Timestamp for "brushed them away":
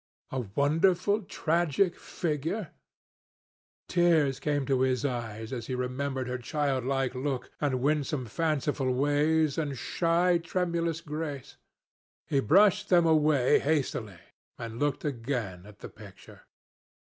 12.39-13.59